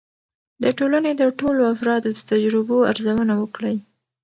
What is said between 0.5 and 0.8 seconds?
د